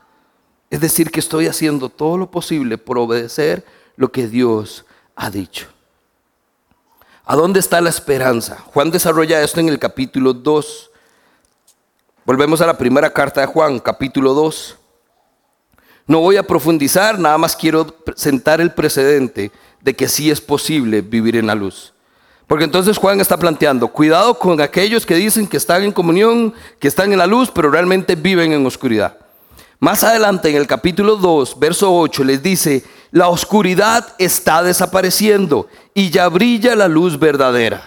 [0.69, 3.65] Es decir, que estoy haciendo todo lo posible por obedecer
[3.97, 5.67] lo que Dios ha dicho.
[7.25, 8.57] ¿A dónde está la esperanza?
[8.73, 10.91] Juan desarrolla esto en el capítulo 2.
[12.25, 14.77] Volvemos a la primera carta de Juan, capítulo 2.
[16.07, 21.01] No voy a profundizar, nada más quiero sentar el precedente de que sí es posible
[21.01, 21.93] vivir en la luz.
[22.47, 26.87] Porque entonces Juan está planteando, cuidado con aquellos que dicen que están en comunión, que
[26.87, 29.17] están en la luz, pero realmente viven en oscuridad.
[29.79, 36.09] Más adelante en el capítulo 2, verso 8, les dice, la oscuridad está desapareciendo y
[36.09, 37.83] ya brilla la luz verdadera.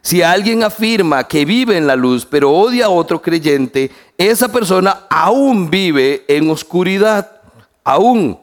[0.00, 5.06] Si alguien afirma que vive en la luz, pero odia a otro creyente, esa persona
[5.08, 7.40] aún vive en oscuridad
[7.82, 8.38] aún,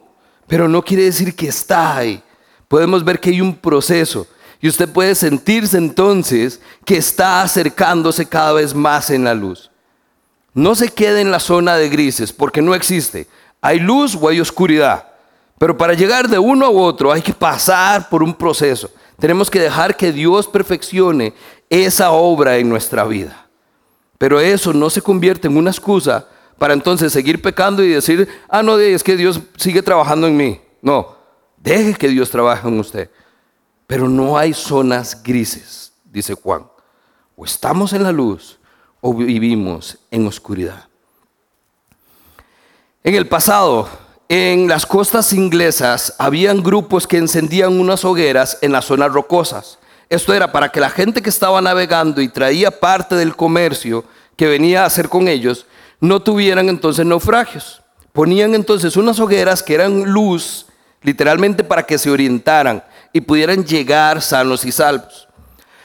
[0.48, 2.24] pero no quiere decir que está ahí.
[2.72, 4.26] Podemos ver que hay un proceso
[4.62, 9.70] y usted puede sentirse entonces que está acercándose cada vez más en la luz.
[10.54, 13.28] No se quede en la zona de grises porque no existe.
[13.60, 15.06] Hay luz o hay oscuridad.
[15.58, 18.90] Pero para llegar de uno a otro hay que pasar por un proceso.
[19.20, 21.34] Tenemos que dejar que Dios perfeccione
[21.70, 23.50] esa obra en nuestra vida.
[24.18, 26.26] Pero eso no se convierte en una excusa
[26.58, 30.62] para entonces seguir pecando y decir, ah, no, es que Dios sigue trabajando en mí.
[30.82, 31.20] No,
[31.64, 33.10] deje que Dios trabaje en usted.
[33.88, 36.66] Pero no hay zonas grises, dice Juan.
[37.36, 38.60] O estamos en la luz
[39.02, 40.88] o vivimos en oscuridad.
[43.04, 43.90] En el pasado,
[44.30, 49.80] en las costas inglesas, habían grupos que encendían unas hogueras en las zonas rocosas.
[50.08, 54.48] Esto era para que la gente que estaba navegando y traía parte del comercio que
[54.48, 55.66] venía a hacer con ellos,
[56.00, 57.82] no tuvieran entonces naufragios.
[58.14, 60.68] Ponían entonces unas hogueras que eran luz,
[61.02, 62.84] literalmente para que se orientaran
[63.14, 65.28] y pudieran llegar sanos y salvos.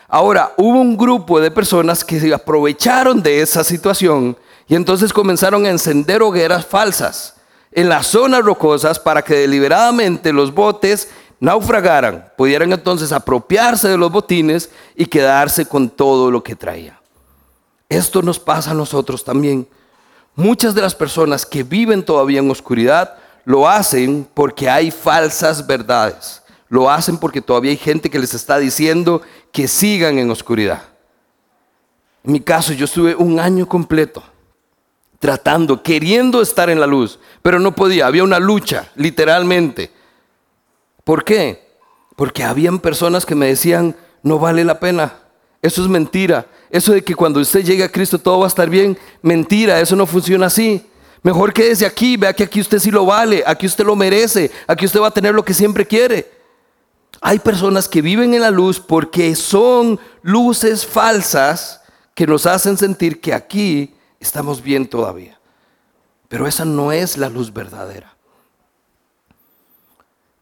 [0.09, 4.37] Ahora, hubo un grupo de personas que se aprovecharon de esa situación
[4.69, 7.35] y entonces comenzaron a encender hogueras falsas
[7.73, 11.09] en las zonas rocosas para que deliberadamente los botes
[11.41, 17.01] naufragaran, pudieran entonces apropiarse de los botines y quedarse con todo lo que traía.
[17.89, 19.69] Esto nos pasa a nosotros también.
[20.35, 23.15] Muchas de las personas que viven todavía en oscuridad
[23.47, 26.43] lo hacen porque hay falsas verdades.
[26.69, 30.83] Lo hacen porque todavía hay gente que les está diciendo que sigan en oscuridad.
[32.25, 34.23] En mi caso, yo estuve un año completo
[35.21, 38.09] tratando, queriendo estar en la luz, pero no podía.
[38.09, 39.93] Había una lucha, literalmente.
[41.05, 41.69] ¿Por qué?
[42.17, 45.21] Porque habían personas que me decían, no vale la pena.
[45.63, 46.47] Eso es mentira.
[46.69, 49.95] Eso de que cuando usted llegue a Cristo todo va a estar bien, mentira, eso
[49.95, 50.85] no funciona así.
[51.27, 54.87] Mejor quédese aquí, vea que aquí usted sí lo vale, aquí usted lo merece, aquí
[54.87, 56.31] usted va a tener lo que siempre quiere.
[57.21, 61.81] Hay personas que viven en la luz porque son luces falsas
[62.15, 65.37] que nos hacen sentir que aquí estamos bien todavía.
[66.29, 68.15] Pero esa no es la luz verdadera.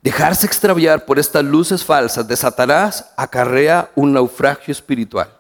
[0.03, 5.33] Dejarse extraviar por estas luces falsas de Satanás acarrea un naufragio espiritual.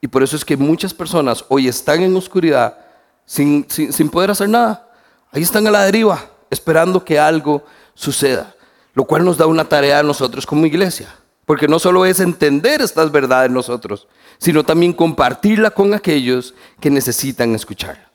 [0.00, 2.87] Y por eso es que muchas personas hoy están en oscuridad
[3.28, 4.88] sin, poder hacer nada.
[5.30, 7.64] Ahí están a la deriva, esperando que algo
[7.94, 8.54] suceda.
[8.94, 11.14] Lo cual nos da una tarea a nosotros como iglesia.
[11.44, 17.54] Porque no solo es entender estas verdades nosotros, sino también compartirla con aquellos que necesitan
[17.54, 18.10] escucharla.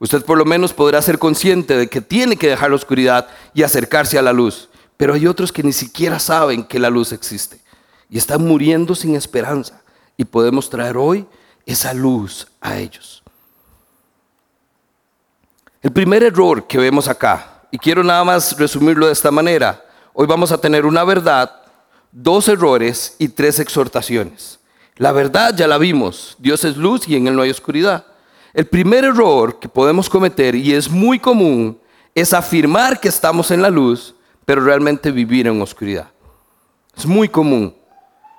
[0.00, 3.62] Usted por lo menos podrá ser consciente de que tiene que dejar la oscuridad y
[3.62, 4.68] acercarse a la luz.
[4.96, 7.60] Pero hay otros que ni siquiera saben que la luz existe
[8.08, 9.82] y están muriendo sin esperanza.
[10.16, 11.26] Y podemos traer hoy
[11.66, 13.22] esa luz a ellos.
[15.80, 20.26] El primer error que vemos acá, y quiero nada más resumirlo de esta manera, hoy
[20.26, 21.52] vamos a tener una verdad,
[22.10, 24.58] dos errores y tres exhortaciones.
[24.96, 28.06] La verdad ya la vimos, Dios es luz y en Él no hay oscuridad.
[28.54, 31.78] El primer error que podemos cometer, y es muy común,
[32.12, 36.10] es afirmar que estamos en la luz pero realmente vivir en oscuridad.
[36.96, 37.76] Es muy común.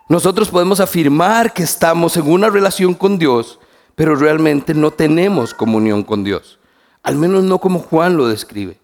[0.10, 3.60] Nosotros podemos afirmar que estamos en una relación con Dios,
[3.96, 6.59] pero realmente no tenemos comunión con Dios.
[7.04, 8.80] Al menos no como Juan lo describe.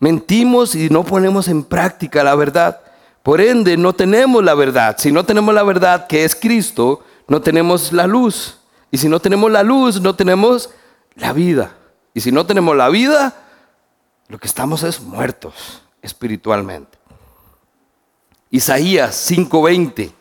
[0.00, 2.80] Mentimos y no ponemos en práctica la verdad.
[3.22, 4.96] Por ende, no tenemos la verdad.
[4.98, 8.58] Si no tenemos la verdad que es Cristo, no tenemos la luz.
[8.90, 10.70] Y si no tenemos la luz, no tenemos
[11.14, 11.76] la vida.
[12.14, 13.34] Y si no tenemos la vida,
[14.28, 16.98] lo que estamos es muertos espiritualmente.
[18.50, 20.12] Isaías 5:20,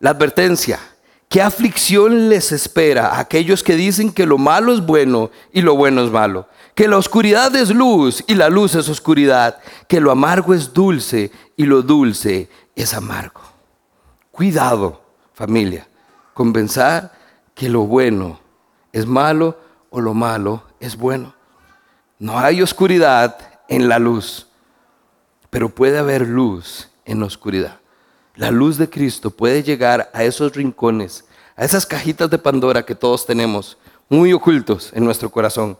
[0.00, 0.78] la advertencia,
[1.28, 5.76] ¿qué aflicción les espera a aquellos que dicen que lo malo es bueno y lo
[5.76, 6.48] bueno es malo?
[6.74, 11.30] Que la oscuridad es luz y la luz es oscuridad, que lo amargo es dulce
[11.56, 13.40] y lo dulce es amargo.
[14.30, 15.02] Cuidado,
[15.34, 15.88] familia,
[16.34, 17.12] con pensar
[17.54, 18.38] que lo bueno
[18.92, 19.58] es malo
[19.90, 21.34] o lo malo es bueno.
[22.18, 23.38] No hay oscuridad
[23.68, 24.48] en la luz.
[25.50, 27.77] Pero puede haber luz en la oscuridad.
[28.38, 31.24] La luz de Cristo puede llegar a esos rincones,
[31.56, 33.76] a esas cajitas de Pandora que todos tenemos,
[34.08, 35.76] muy ocultos en nuestro corazón.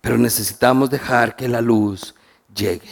[0.00, 2.14] Pero necesitamos dejar que la luz
[2.54, 2.88] llegue.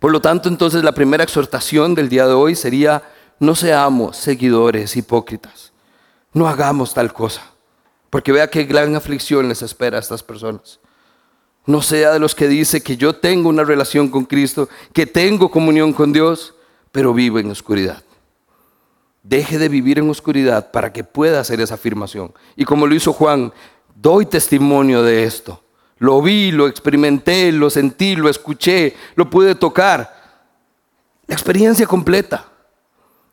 [0.00, 3.04] Por lo tanto, entonces la primera exhortación del día de hoy sería,
[3.38, 5.72] no seamos seguidores hipócritas.
[6.32, 7.42] No hagamos tal cosa.
[8.10, 10.80] Porque vea qué gran aflicción les espera a estas personas.
[11.64, 15.48] No sea de los que dice que yo tengo una relación con Cristo, que tengo
[15.48, 16.56] comunión con Dios,
[16.92, 18.02] pero vivo en oscuridad.
[19.22, 22.32] Deje de vivir en oscuridad para que pueda hacer esa afirmación.
[22.54, 23.52] Y como lo hizo Juan,
[23.94, 25.62] doy testimonio de esto.
[25.98, 30.22] Lo vi, lo experimenté, lo sentí, lo escuché, lo pude tocar.
[31.26, 32.46] La experiencia completa.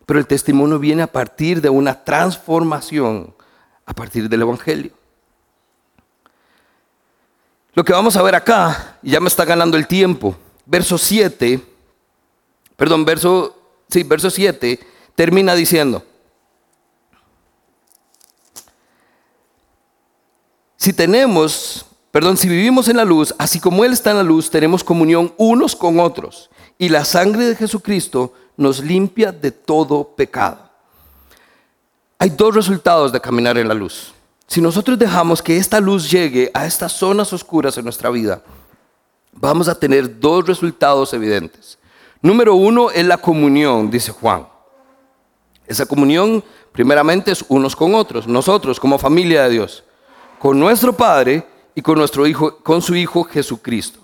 [0.05, 3.33] Pero el testimonio viene a partir de una transformación,
[3.85, 4.91] a partir del Evangelio.
[7.73, 11.68] Lo que vamos a ver acá, y ya me está ganando el tiempo, verso 7,
[12.79, 13.55] perdón, verso,
[13.89, 14.79] sí, verso 7,
[15.13, 16.01] termina diciendo,
[20.77, 24.49] si tenemos, perdón, si vivimos en la luz, así como Él está en la luz,
[24.49, 30.69] tenemos comunión unos con otros, y la sangre de Jesucristo nos limpia de todo pecado.
[32.17, 34.13] Hay dos resultados de caminar en la luz.
[34.47, 38.41] Si nosotros dejamos que esta luz llegue a estas zonas oscuras en nuestra vida,
[39.33, 41.78] vamos a tener dos resultados evidentes.
[42.21, 44.45] Número uno es la comunión, dice Juan.
[45.65, 49.83] Esa comunión, primeramente, es unos con otros, nosotros como familia de Dios,
[50.37, 53.99] con nuestro Padre y con nuestro Hijo, con su Hijo Jesucristo.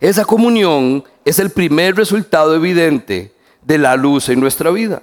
[0.00, 5.02] Esa comunión es el primer resultado evidente de la luz en nuestra vida.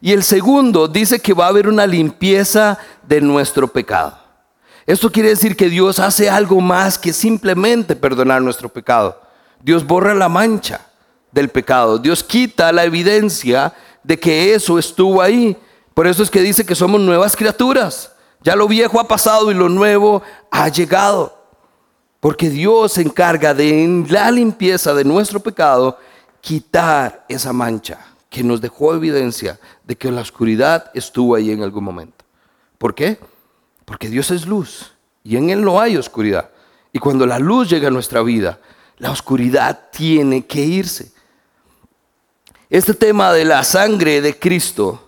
[0.00, 4.18] Y el segundo dice que va a haber una limpieza de nuestro pecado.
[4.86, 9.20] Esto quiere decir que Dios hace algo más que simplemente perdonar nuestro pecado.
[9.60, 10.87] Dios borra la mancha
[11.32, 11.98] del pecado.
[11.98, 15.56] Dios quita la evidencia de que eso estuvo ahí.
[15.94, 18.12] Por eso es que dice que somos nuevas criaturas.
[18.42, 21.36] Ya lo viejo ha pasado y lo nuevo ha llegado.
[22.20, 25.98] Porque Dios se encarga de en la limpieza de nuestro pecado
[26.40, 27.98] quitar esa mancha
[28.30, 32.24] que nos dejó evidencia de que la oscuridad estuvo ahí en algún momento.
[32.76, 33.18] ¿Por qué?
[33.84, 34.92] Porque Dios es luz
[35.24, 36.50] y en Él no hay oscuridad.
[36.92, 38.58] Y cuando la luz llega a nuestra vida,
[38.98, 41.12] la oscuridad tiene que irse.
[42.70, 45.02] Este tema de la sangre de Cristo,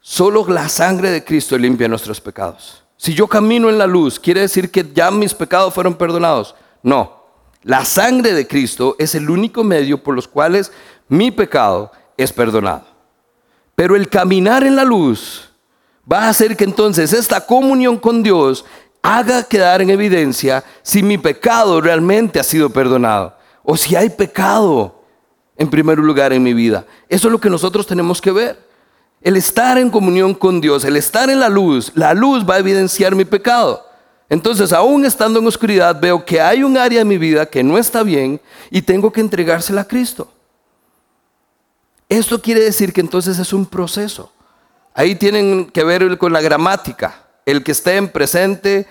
[0.00, 2.82] solo la sangre de Cristo limpia nuestros pecados.
[2.96, 6.54] Si yo camino en la luz, ¿quiere decir que ya mis pecados fueron perdonados?
[6.82, 7.22] No.
[7.62, 10.72] La sangre de Cristo es el único medio por los cuales
[11.08, 12.86] mi pecado es perdonado.
[13.74, 15.50] Pero el caminar en la luz
[16.10, 18.64] va a hacer que entonces esta comunión con Dios
[19.02, 25.03] haga quedar en evidencia si mi pecado realmente ha sido perdonado o si hay pecado
[25.56, 26.86] en primer lugar en mi vida.
[27.08, 28.58] Eso es lo que nosotros tenemos que ver.
[29.20, 32.58] El estar en comunión con Dios, el estar en la luz, la luz va a
[32.58, 33.86] evidenciar mi pecado.
[34.28, 37.78] Entonces, aún estando en oscuridad, veo que hay un área de mi vida que no
[37.78, 38.40] está bien
[38.70, 40.28] y tengo que entregársela a Cristo.
[42.08, 44.30] Esto quiere decir que entonces es un proceso.
[44.92, 47.22] Ahí tienen que ver con la gramática.
[47.46, 48.86] El que esté en presente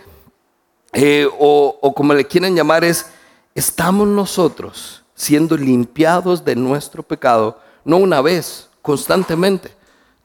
[0.94, 3.08] eh, o, o como le quieren llamar es,
[3.56, 9.72] estamos nosotros siendo limpiados de nuestro pecado, no una vez, constantemente.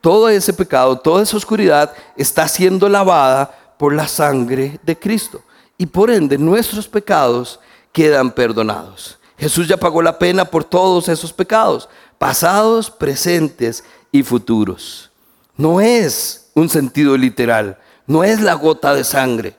[0.00, 5.42] Todo ese pecado, toda esa oscuridad está siendo lavada por la sangre de Cristo.
[5.76, 7.60] Y por ende nuestros pecados
[7.92, 9.18] quedan perdonados.
[9.38, 15.10] Jesús ya pagó la pena por todos esos pecados, pasados, presentes y futuros.
[15.56, 19.56] No es un sentido literal, no es la gota de sangre,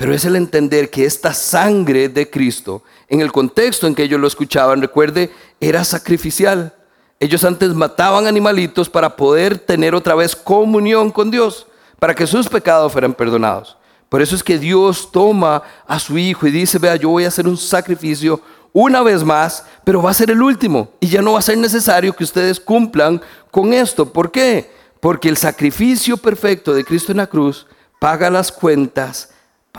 [0.00, 4.18] pero es el entender que esta sangre de Cristo, en el contexto en que ellos
[4.18, 5.30] lo escuchaban, recuerde,
[5.60, 6.72] era sacrificial.
[7.18, 11.66] Ellos antes mataban animalitos para poder tener otra vez comunión con Dios
[11.98, 13.76] para que sus pecados fueran perdonados.
[14.08, 17.28] Por eso es que Dios toma a su Hijo y dice, vea, yo voy a
[17.28, 18.40] hacer un sacrificio
[18.72, 20.92] una vez más, pero va a ser el último.
[21.00, 23.20] Y ya no va a ser necesario que ustedes cumplan
[23.50, 24.10] con esto.
[24.10, 24.70] ¿Por qué?
[24.98, 27.66] Porque el sacrificio perfecto de Cristo en la cruz
[27.98, 29.28] paga las cuentas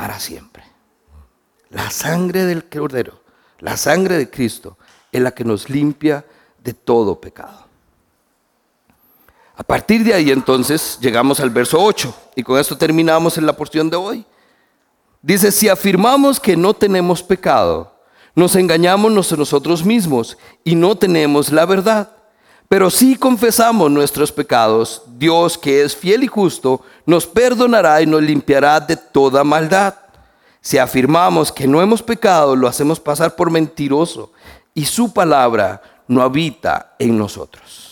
[0.01, 0.63] para siempre.
[1.69, 3.21] La sangre del Cordero,
[3.59, 4.75] la sangre de Cristo,
[5.11, 6.25] es la que nos limpia
[6.57, 7.67] de todo pecado.
[9.55, 13.55] A partir de ahí entonces llegamos al verso 8 y con esto terminamos en la
[13.55, 14.25] porción de hoy.
[15.21, 17.93] Dice, si afirmamos que no tenemos pecado,
[18.33, 22.11] nos engañamos nosotros mismos y no tenemos la verdad.
[22.71, 28.21] Pero si confesamos nuestros pecados, Dios que es fiel y justo, nos perdonará y nos
[28.21, 29.93] limpiará de toda maldad.
[30.61, 34.31] Si afirmamos que no hemos pecado, lo hacemos pasar por mentiroso
[34.73, 37.89] y su palabra no habita en nosotros.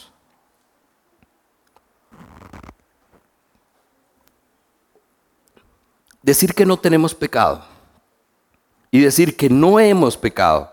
[6.22, 7.66] decir que no tenemos pecado
[8.92, 10.72] y decir que no hemos pecado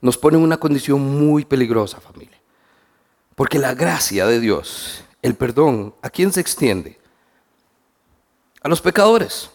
[0.00, 2.33] nos pone en una condición muy peligrosa, familia.
[3.34, 6.98] Porque la gracia de Dios, el perdón, ¿a quién se extiende?
[8.62, 9.50] A los pecadores.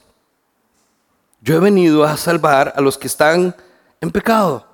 [1.41, 3.55] Yo he venido a salvar a los que están
[4.01, 4.67] en pecado.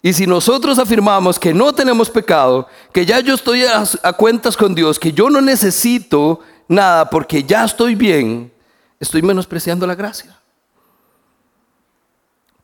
[0.00, 4.74] Y si nosotros afirmamos que no tenemos pecado, que ya yo estoy a, cuentas con
[4.74, 8.52] Dios, que yo no necesito nada porque ya estoy bien,
[9.00, 10.38] estoy menospreciando la gracia.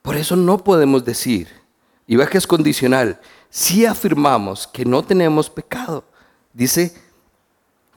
[0.00, 1.48] Por eso no podemos decir,
[2.06, 3.20] y ve que es condicional,
[3.54, 6.02] si afirmamos que no tenemos pecado,
[6.52, 6.92] dice,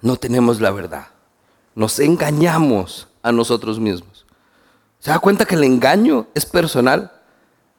[0.03, 1.07] no tenemos la verdad.
[1.73, 4.27] Nos engañamos a nosotros mismos.
[4.99, 7.11] ¿Se da cuenta que el engaño es personal?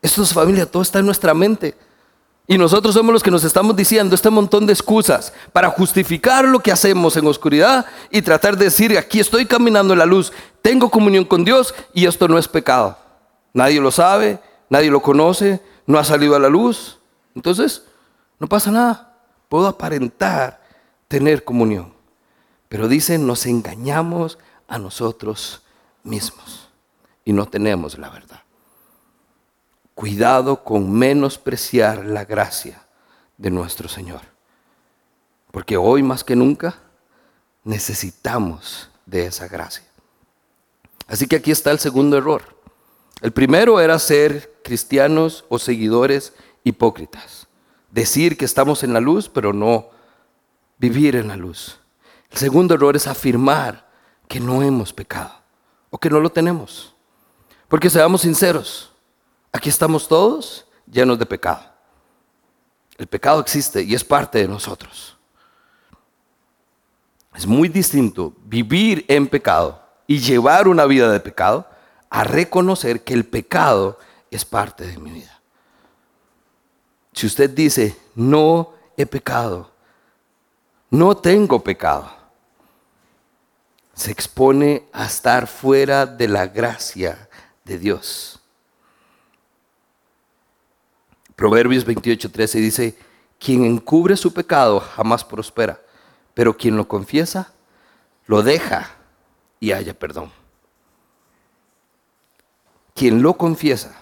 [0.02, 1.76] Esto es familia, todo está en nuestra mente.
[2.48, 6.58] Y nosotros somos los que nos estamos diciendo este montón de excusas para justificar lo
[6.58, 10.90] que hacemos en oscuridad y tratar de decir, aquí estoy caminando en la luz, tengo
[10.90, 12.98] comunión con Dios y esto no es pecado.
[13.52, 16.97] Nadie lo sabe, nadie lo conoce, no ha salido a la luz.
[17.38, 17.84] Entonces,
[18.40, 19.16] no pasa nada.
[19.48, 20.60] Puedo aparentar
[21.06, 21.94] tener comunión.
[22.68, 25.62] Pero dicen, nos engañamos a nosotros
[26.02, 26.68] mismos
[27.24, 28.42] y no tenemos la verdad.
[29.94, 32.82] Cuidado con menospreciar la gracia
[33.36, 34.22] de nuestro Señor.
[35.52, 36.74] Porque hoy más que nunca
[37.62, 39.84] necesitamos de esa gracia.
[41.06, 42.58] Así que aquí está el segundo error.
[43.20, 46.32] El primero era ser cristianos o seguidores
[46.68, 47.48] hipócritas.
[47.90, 49.90] Decir que estamos en la luz, pero no
[50.78, 51.80] vivir en la luz.
[52.30, 53.88] El segundo error es afirmar
[54.28, 55.32] que no hemos pecado
[55.90, 56.94] o que no lo tenemos.
[57.68, 58.92] Porque seamos sinceros,
[59.52, 61.62] Aquí estamos todos llenos de pecado.
[62.96, 65.16] El pecado existe y es parte de nosotros.
[67.34, 71.68] Es muy distinto vivir en pecado y llevar una vida de pecado
[72.10, 73.98] a reconocer que el pecado
[74.30, 75.37] es parte de mi vida.
[77.18, 79.72] Si usted dice, no he pecado,
[80.88, 82.08] no tengo pecado,
[83.92, 87.28] se expone a estar fuera de la gracia
[87.64, 88.40] de Dios.
[91.34, 92.98] Proverbios 28, 13 dice,
[93.40, 95.80] quien encubre su pecado jamás prospera,
[96.34, 97.52] pero quien lo confiesa,
[98.26, 98.94] lo deja
[99.58, 100.30] y haya perdón.
[102.94, 104.00] Quien lo confiesa,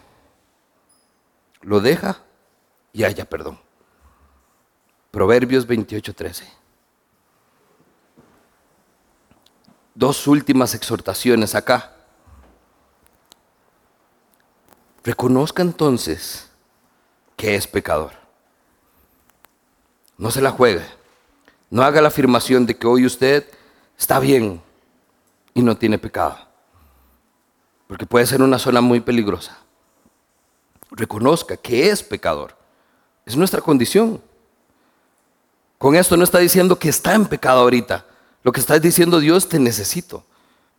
[1.62, 2.25] lo deja
[2.97, 3.59] y haya perdón.
[5.11, 6.57] Proverbios 28, 13.
[9.97, 11.92] dos últimas exhortaciones acá.
[15.03, 16.51] Reconozca entonces
[17.34, 18.12] que es pecador.
[20.18, 20.84] No se la juegue.
[21.70, 23.49] No haga la afirmación de que hoy usted
[23.99, 24.62] está bien
[25.55, 26.38] y no tiene pecado.
[27.88, 29.59] Porque puede ser una zona muy peligrosa.
[30.90, 32.65] Reconozca que es pecador.
[33.26, 34.22] Es nuestra condición.
[35.78, 38.06] Con esto no está diciendo que está en pecado ahorita.
[38.42, 40.24] Lo que está diciendo Dios, te necesito.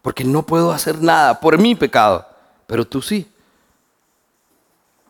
[0.01, 2.25] Porque no puedo hacer nada por mi pecado.
[2.65, 3.29] Pero tú sí.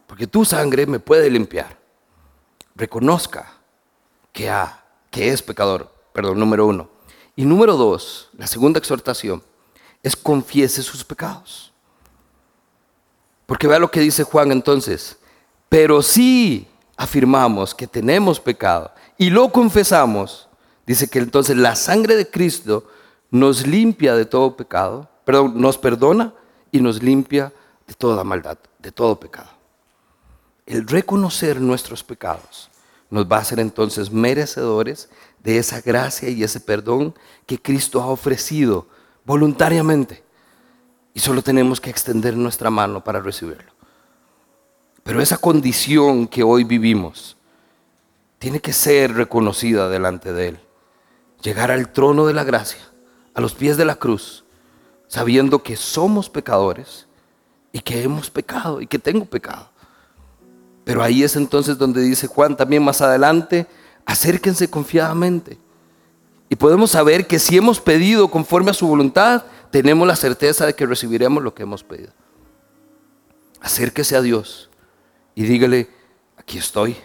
[0.07, 1.77] Porque tu sangre me puede limpiar.
[2.75, 3.53] Reconozca
[4.33, 5.91] que, ha, que es pecador.
[6.13, 6.89] Perdón, número uno.
[7.35, 9.43] Y número dos, la segunda exhortación,
[10.01, 11.71] es confiese sus pecados.
[13.45, 15.17] Porque vea lo que dice Juan entonces.
[15.69, 16.67] Pero si
[16.97, 20.49] afirmamos que tenemos pecado y lo confesamos,
[20.85, 22.85] dice que entonces la sangre de Cristo
[23.31, 26.33] nos limpia de todo pecado, perdón, nos perdona
[26.71, 27.53] y nos limpia
[27.87, 29.57] de toda maldad, de todo pecado
[30.67, 32.69] el reconocer nuestros pecados
[33.09, 35.09] nos va a hacer entonces merecedores
[35.41, 38.85] de esa gracia y ese perdón que Cristo ha ofrecido
[39.23, 40.23] voluntariamente.
[41.13, 43.71] Y solo tenemos que extender nuestra mano para recibirlo.
[45.07, 47.37] Pero esa condición que hoy vivimos
[48.39, 50.59] tiene que ser reconocida delante de Él.
[51.41, 52.81] Llegar al trono de la gracia,
[53.33, 54.43] a los pies de la cruz,
[55.07, 57.07] sabiendo que somos pecadores
[57.71, 59.69] y que hemos pecado y que tengo pecado.
[60.83, 63.65] Pero ahí es entonces donde dice Juan también más adelante,
[64.05, 65.57] acérquense confiadamente.
[66.49, 70.75] Y podemos saber que si hemos pedido conforme a su voluntad, tenemos la certeza de
[70.75, 72.11] que recibiremos lo que hemos pedido.
[73.61, 74.67] Acérquese a Dios
[75.37, 75.87] y dígale,
[76.35, 76.97] aquí estoy.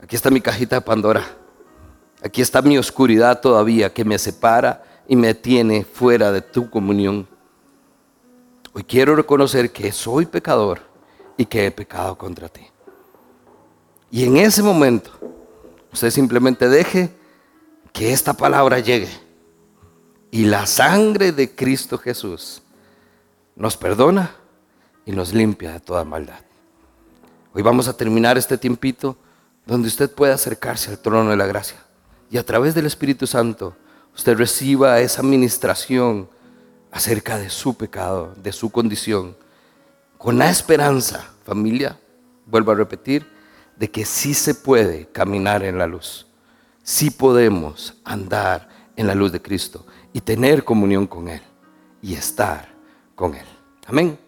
[0.00, 1.26] Aquí está mi cajita de Pandora.
[2.22, 7.26] Aquí está mi oscuridad todavía que me separa y me tiene fuera de tu comunión.
[8.72, 10.82] Hoy quiero reconocer que soy pecador
[11.36, 12.64] y que he pecado contra ti.
[14.12, 15.10] Y en ese momento,
[15.92, 17.10] usted simplemente deje
[17.92, 19.10] que esta palabra llegue.
[20.30, 22.62] Y la sangre de Cristo Jesús
[23.56, 24.36] nos perdona
[25.04, 26.38] y nos limpia de toda maldad.
[27.56, 29.16] Hoy vamos a terminar este tiempito
[29.64, 31.78] donde usted puede acercarse al trono de la gracia.
[32.28, 33.76] Y a través del Espíritu Santo,
[34.12, 36.28] usted reciba esa ministración
[36.90, 39.36] acerca de su pecado, de su condición
[40.18, 41.96] con la esperanza, familia,
[42.46, 43.24] vuelvo a repetir,
[43.76, 46.26] de que sí se puede caminar en la luz,
[46.82, 51.42] sí podemos andar en la luz de Cristo y tener comunión con Él
[52.02, 52.74] y estar
[53.14, 53.46] con Él.
[53.86, 54.23] Amén.